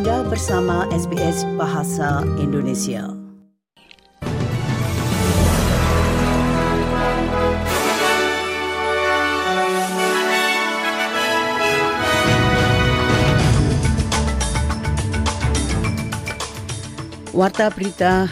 [0.00, 3.04] Anda bersama SBS Bahasa Indonesia.
[17.36, 18.24] Warta berita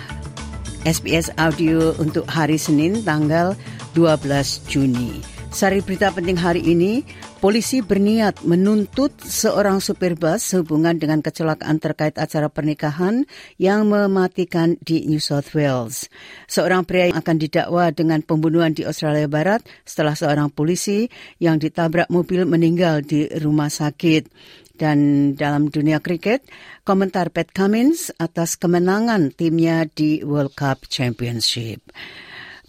[0.89, 3.53] SBS Audio untuk hari Senin tanggal
[3.93, 5.38] 12 Juni.
[5.59, 7.03] Sari berita penting hari ini,
[7.43, 13.27] polisi berniat menuntut seorang supir bus sehubungan dengan kecelakaan terkait acara pernikahan
[13.59, 16.07] yang mematikan di New South Wales.
[16.47, 21.11] Seorang pria yang akan didakwa dengan pembunuhan di Australia Barat setelah seorang polisi
[21.43, 24.31] yang ditabrak mobil meninggal di rumah sakit.
[24.79, 26.47] Dan dalam dunia kriket,
[26.87, 31.83] komentar Pat Cummins atas kemenangan timnya di World Cup Championship.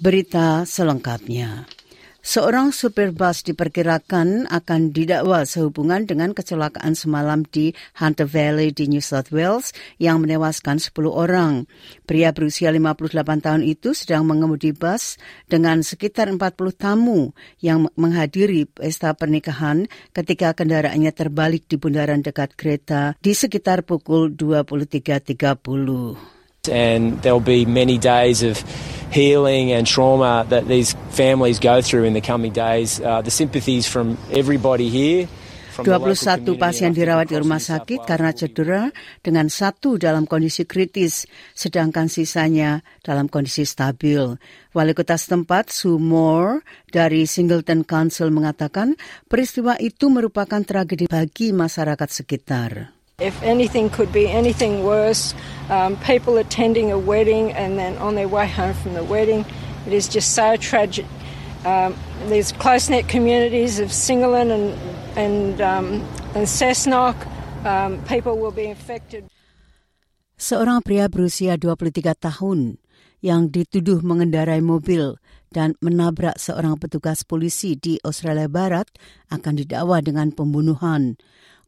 [0.01, 1.78] Berita selengkapnya.
[2.19, 8.99] Seorang supir bus diperkirakan akan didakwa sehubungan dengan kecelakaan semalam di Hunter Valley di New
[8.99, 9.71] South Wales
[10.03, 11.63] yang menewaskan 10 orang.
[12.03, 15.15] Pria berusia 58 tahun itu sedang mengemudi bus
[15.47, 16.43] dengan sekitar 40
[16.75, 17.31] tamu
[17.63, 26.35] yang menghadiri pesta pernikahan ketika kendaraannya terbalik di bundaran dekat kereta di sekitar pukul 23.30.
[26.67, 28.59] And there'll be many days of
[29.11, 33.01] healing and trauma that these families go through in the coming days.
[33.01, 35.27] Uh, the sympathies from everybody here.
[35.79, 38.91] 21 pasien dirawat di rumah sakit karena cedera
[39.23, 41.23] dengan satu dalam kondisi kritis,
[41.55, 44.35] sedangkan sisanya dalam kondisi stabil.
[44.75, 48.99] Wali kota setempat, Sue Moore, dari Singleton Council mengatakan
[49.31, 52.98] peristiwa itu merupakan tragedi bagi masyarakat sekitar.
[53.19, 55.35] If anything could be anything worse,
[55.69, 59.45] um, people attending a wedding and then on their way home from the wedding,
[59.85, 61.05] it is just so tragic.
[61.67, 61.95] Um,
[62.31, 64.65] these close-knit communities of Singleton and
[65.19, 65.87] and um,
[66.31, 67.19] and Cessnock,
[67.67, 69.27] um, people will be infected.
[70.39, 72.79] Seorang pria berusia 23 tahun
[73.19, 75.19] yang dituduh mengendarai mobil
[75.51, 78.87] dan menabrak seorang petugas polisi di Australia Barat
[79.27, 81.19] akan didakwa dengan pembunuhan.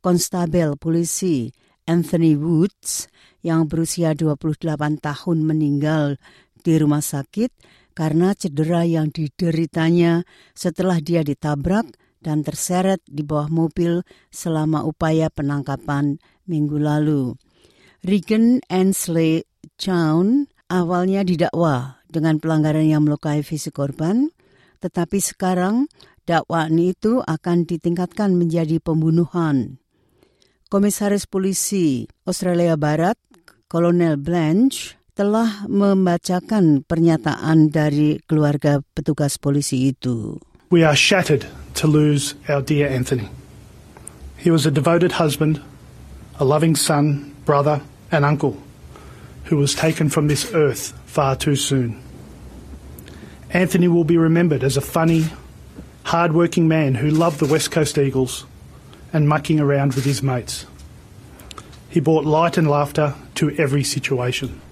[0.02, 1.54] Konstabel polisi
[1.86, 3.06] Anthony Woods
[3.46, 6.18] yang berusia 28 tahun meninggal
[6.62, 7.54] di rumah sakit
[7.94, 10.26] karena cedera yang dideritanya
[10.58, 11.86] setelah dia ditabrak
[12.18, 14.02] dan terseret di bawah mobil
[14.34, 16.18] selama upaya penangkapan
[16.50, 17.38] minggu lalu.
[18.02, 19.46] Regan Ansley
[19.78, 24.34] Chown awalnya didakwa dengan pelanggaran yang melukai fisik korban,
[24.82, 25.86] tetapi sekarang
[26.26, 29.81] dakwaan itu akan ditingkatkan menjadi pembunuhan.
[30.72, 33.20] Komisaris Polisi Australia Barat,
[33.68, 40.40] Kolonel Blanche, telah membacakan pernyataan dari keluarga petugas polisi itu.
[40.72, 41.44] We are shattered
[41.76, 43.28] to lose our dear Anthony.
[44.40, 45.60] He was a devoted husband,
[46.40, 48.56] a loving son, brother, and uncle
[49.52, 52.00] who was taken from this earth far too soon.
[53.52, 55.28] Anthony will be remembered as a funny,
[56.08, 58.48] hard-working man who loved the West Coast Eagles
[59.14, 60.66] and mucking around with his mates.
[61.92, 64.64] He brought light and laughter to every situation.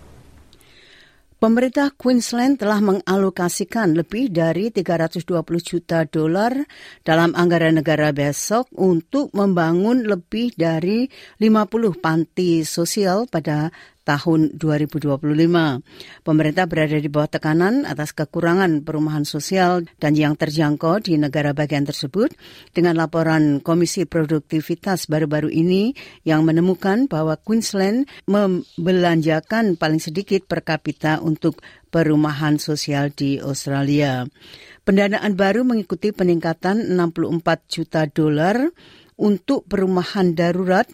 [1.39, 5.23] Pemerintah Queensland telah mengalokasikan lebih dari 320
[5.63, 6.51] juta dolar
[7.07, 11.07] dalam anggaran negara besok untuk membangun lebih dari
[11.39, 13.71] 50 panti sosial pada
[14.09, 15.21] tahun 2025.
[16.25, 21.85] Pemerintah berada di bawah tekanan atas kekurangan perumahan sosial dan yang terjangkau di negara bagian
[21.85, 22.33] tersebut
[22.73, 25.93] dengan laporan Komisi Produktivitas baru-baru ini
[26.25, 31.61] yang menemukan bahwa Queensland membelanjakan paling sedikit per kapita untuk
[31.93, 34.25] perumahan sosial di Australia.
[34.89, 38.57] Pendanaan baru mengikuti peningkatan 64 juta dolar
[39.19, 40.87] untuk perumahan darurat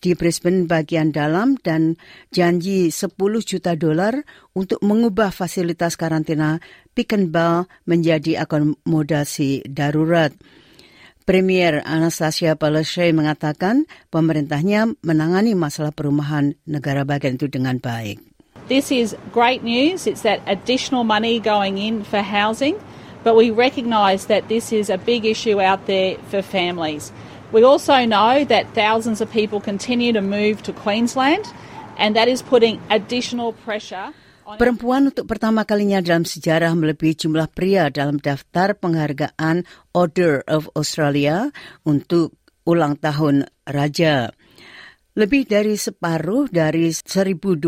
[0.00, 2.00] di Brisbane bagian dalam dan
[2.32, 4.24] janji 10 juta dolar
[4.56, 6.58] untuk mengubah fasilitas karantina
[6.96, 10.32] Pickenbell menjadi akomodasi darurat.
[11.28, 18.18] Premier Anastasia Palaszczuk mengatakan pemerintahnya menangani masalah perumahan negara bagian itu dengan baik.
[18.66, 20.10] This is great news.
[20.10, 22.78] It's that additional money going in for housing,
[23.22, 27.14] but we recognise that this is a big issue out there for families.
[27.50, 31.50] We also know that thousands of people continue to move to Queensland,
[31.98, 34.14] and that is putting additional pressure.
[34.50, 41.50] Perempuan untuk pertama kalinya dalam sejarah melebihi jumlah pria dalam daftar penghargaan Order of Australia
[41.82, 44.30] untuk ulang tahun Raja.
[45.20, 47.60] Lebih dari separuh dari 1.200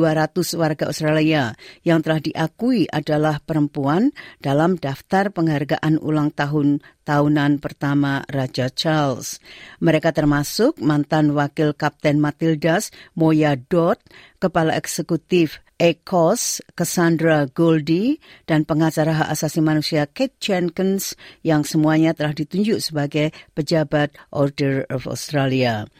[0.57, 1.53] warga Australia
[1.85, 4.09] yang telah diakui adalah perempuan
[4.41, 9.37] dalam daftar penghargaan ulang tahun tahunan pertama Raja Charles.
[9.85, 14.01] Mereka termasuk mantan wakil Kapten Matildas Moya Dodd,
[14.41, 22.31] Kepala Eksekutif Ecos, Cassandra Goldie, dan pengacara hak asasi manusia Kate Jenkins yang semuanya telah
[22.31, 25.91] ditunjuk sebagai pejabat Order of Australia.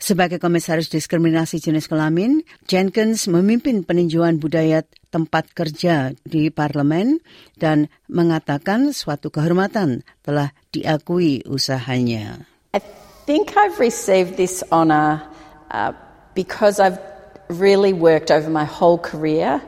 [0.00, 7.20] Sebagai komisaris diskriminasi jenis kelamin, Jenkins memimpin peninjauan budaya tempat kerja di parlemen
[7.60, 12.40] dan mengatakan suatu kehormatan telah diakui usahanya.
[12.72, 12.80] I
[13.28, 15.20] think I've received this honour
[15.68, 15.92] uh,
[16.32, 17.15] because I've
[17.48, 19.62] really worked over my whole career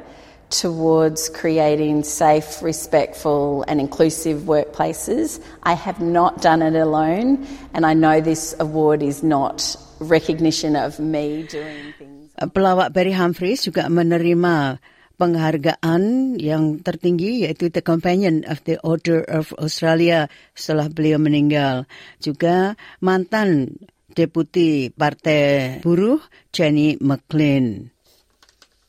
[0.51, 5.41] towards creating safe, respectful, and inclusive workplaces.
[5.63, 10.99] I have not done it alone, and I know this award is not recognition of
[10.99, 12.33] me doing things.
[12.39, 14.79] Pelawak Barry Humphries juga menerima
[15.19, 21.91] penghargaan yang tertinggi yaitu The Companion of the Order of Australia setelah beliau meninggal.
[22.23, 23.83] Juga mantan
[24.19, 26.19] Deputi Partai Buruh
[26.51, 27.95] Jenny McLean.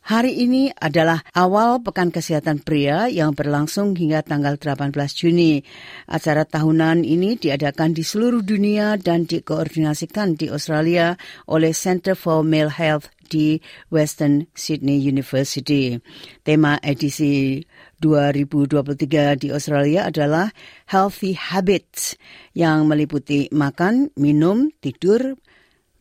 [0.10, 5.62] Hari ini adalah awal Pekan Kesehatan Pria yang berlangsung hingga tanggal 18 Juni.
[6.10, 11.14] Acara tahunan ini diadakan di seluruh dunia dan dikoordinasikan di Australia
[11.46, 13.62] oleh Center for Male Health di
[13.94, 16.02] Western Sydney University.
[16.42, 17.62] Tema edisi
[18.02, 20.50] 2023 di Australia adalah
[20.90, 22.18] Healthy Habits
[22.58, 25.38] yang meliputi makan, minum, tidur,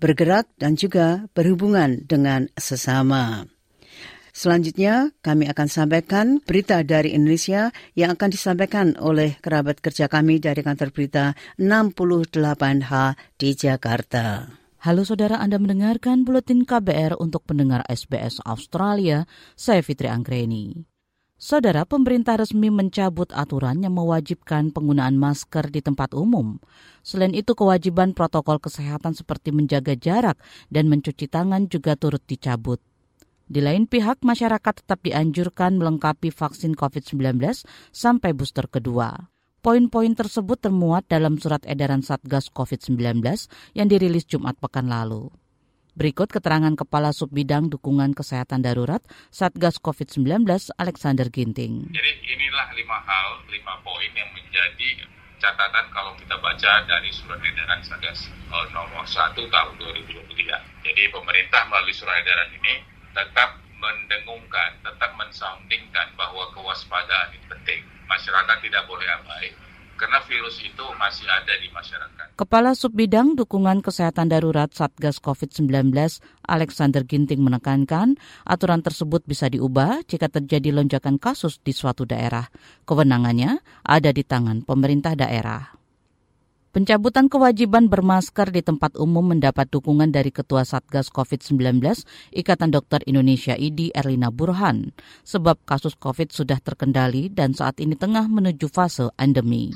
[0.00, 3.44] bergerak, dan juga berhubungan dengan sesama.
[4.38, 10.62] Selanjutnya, kami akan sampaikan berita dari Indonesia yang akan disampaikan oleh kerabat kerja kami dari
[10.62, 14.46] kantor berita 68H di Jakarta.
[14.78, 19.26] Halo saudara Anda mendengarkan Buletin KBR untuk pendengar SBS Australia,
[19.58, 20.86] saya Fitri Anggreni.
[21.34, 26.62] Saudara, pemerintah resmi mencabut aturan yang mewajibkan penggunaan masker di tempat umum.
[27.02, 30.38] Selain itu, kewajiban protokol kesehatan seperti menjaga jarak
[30.70, 32.78] dan mencuci tangan juga turut dicabut.
[33.50, 39.26] Di lain pihak, masyarakat tetap dianjurkan melengkapi vaksin COVID-19 sampai booster kedua.
[39.68, 43.20] Poin-poin tersebut termuat dalam surat edaran Satgas COVID-19
[43.76, 45.28] yang dirilis Jumat pekan lalu.
[45.92, 51.84] Berikut keterangan Kepala Subbidang Dukungan Kesehatan Darurat Satgas COVID-19 Alexander Ginting.
[51.92, 55.04] Jadi inilah lima hal, lima poin yang menjadi
[55.36, 60.48] catatan kalau kita baca dari surat edaran Satgas uh, nomor 1 tahun 2023.
[60.80, 67.97] Jadi pemerintah melalui surat edaran ini tetap mendengungkan, tetap mensoundingkan bahwa kewaspadaan itu penting.
[68.28, 69.48] Masyarakat tidak boleh abai
[69.96, 72.36] karena virus itu masih ada di masyarakat.
[72.36, 75.96] Kepala Subbidang Dukungan Kesehatan Darurat Satgas COVID-19
[76.44, 82.52] Alexander Ginting menekankan aturan tersebut bisa diubah jika terjadi lonjakan kasus di suatu daerah.
[82.84, 85.77] Kewenangannya ada di tangan pemerintah daerah.
[86.78, 91.82] Pencabutan kewajiban bermasker di tempat umum mendapat dukungan dari Ketua Satgas COVID-19
[92.30, 94.94] Ikatan Dokter Indonesia IDI Erlina Burhan,
[95.26, 99.74] sebab kasus COVID sudah terkendali dan saat ini tengah menuju fase endemi.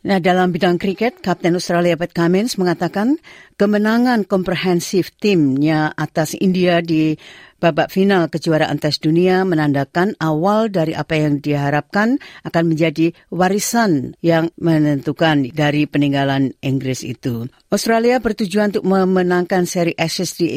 [0.00, 3.20] Nah, dalam bidang kriket, Kapten Australia Pat Cummins mengatakan
[3.60, 7.20] kemenangan komprehensif timnya atas India di
[7.60, 12.16] babak final kejuaraan tes dunia menandakan awal dari apa yang diharapkan
[12.48, 17.46] akan menjadi warisan yang menentukan dari peninggalan Inggris itu.
[17.70, 20.48] Australia bertujuan untuk memenangkan seri Ashes di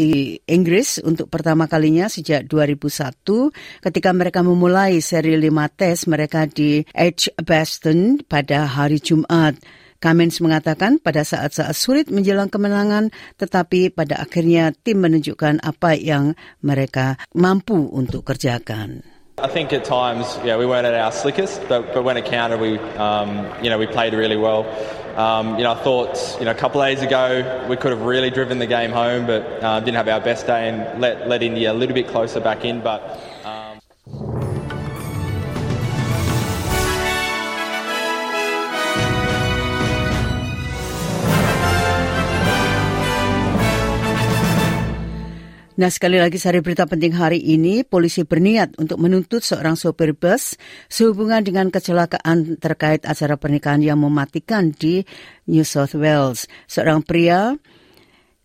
[0.48, 8.24] Inggris untuk pertama kalinya sejak 2001 ketika mereka memulai seri lima tes mereka di Edgbaston
[8.26, 9.83] pada hari Jumat.
[10.04, 17.16] Cummins mengatakan pada saat-saat sulit menjelang kemenangan, tetapi pada akhirnya tim menunjukkan apa yang mereka
[17.32, 19.08] mampu untuk kerjakan.
[19.40, 22.60] I think at times, yeah, we weren't at our slickest, but, but when it counted,
[22.60, 24.68] we, um, you know, we played really well.
[25.18, 28.02] Um, you know, I thought, you know, a couple of days ago we could have
[28.02, 31.42] really driven the game home, but uh, didn't have our best day and let, let
[31.42, 32.82] India a little bit closer back in.
[32.82, 33.02] But
[45.74, 50.54] Nah sekali lagi sari berita penting hari ini, polisi berniat untuk menuntut seorang sopir bus
[50.86, 55.02] sehubungan dengan kecelakaan terkait acara pernikahan yang mematikan di
[55.50, 56.46] New South Wales.
[56.70, 57.58] Seorang pria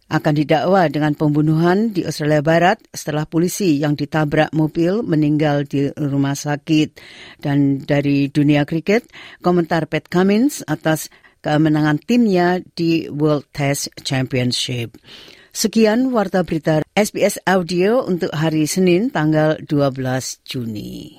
[0.09, 6.33] akan didakwa dengan pembunuhan di Australia Barat setelah polisi yang ditabrak mobil meninggal di rumah
[6.33, 6.97] sakit.
[7.45, 9.05] Dan dari dunia kriket,
[9.45, 11.13] komentar Pat Cummins atas
[11.45, 14.97] kemenangan timnya di World Test Championship.
[15.53, 21.19] Sekian Warta Berita SBS Audio untuk hari Senin tanggal 12 Juni.